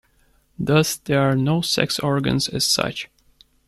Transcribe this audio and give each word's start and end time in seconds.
Thus 0.57 0.95
there 0.95 1.19
are 1.21 1.35
no 1.35 1.61
sex 1.61 1.99
organs 1.99 2.47
as 2.47 2.65
such. 2.65 3.07